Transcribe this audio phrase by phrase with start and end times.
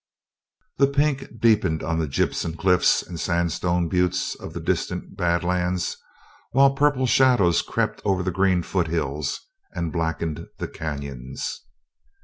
[0.79, 5.95] The pink deepened on gypsum cliffs and sandstone buttes of the distant Bad Lands,
[6.53, 9.41] while purple shadows crept over the green foothills
[9.75, 11.61] and blackened the canyons.